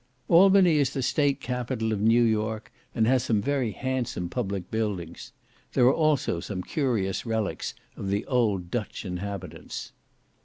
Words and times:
Albany 0.29 0.77
is 0.77 0.93
the 0.93 1.03
state 1.03 1.39
capital 1.39 1.91
of 1.91 2.01
New 2.01 2.23
York, 2.23 2.71
and 2.95 3.05
has 3.05 3.21
some 3.23 3.39
very 3.39 3.71
handsome 3.71 4.29
public 4.29 4.71
buildings; 4.71 5.31
there 5.73 5.85
are 5.85 5.93
also 5.93 6.39
some 6.39 6.63
curious 6.63 7.23
relics 7.23 7.75
of 7.95 8.07
the 8.09 8.25
old 8.25 8.71
Dutch 8.71 9.05
inhabitants. 9.05 9.91